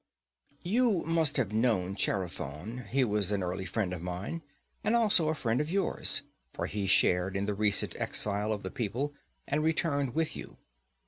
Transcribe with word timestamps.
You 0.63 1.01
must 1.03 1.37
have 1.37 1.53
known 1.53 1.93
Chaerephon; 1.93 2.87
he 2.89 3.03
was 3.03 3.31
early 3.31 3.65
a 3.65 3.67
friend 3.67 3.93
of 3.93 4.01
mine, 4.01 4.41
and 4.83 4.95
also 4.95 5.29
a 5.29 5.35
friend 5.35 5.61
of 5.61 5.69
yours, 5.69 6.23
for 6.53 6.65
he 6.65 6.87
shared 6.87 7.37
in 7.37 7.45
the 7.45 7.53
recent 7.53 7.95
exile 7.99 8.51
of 8.51 8.63
the 8.63 8.71
people, 8.71 9.13
and 9.47 9.63
returned 9.63 10.15
with 10.15 10.35
you. 10.35 10.57